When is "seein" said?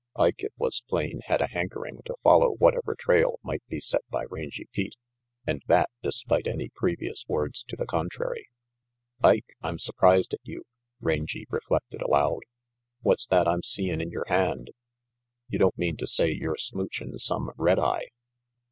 13.61-14.01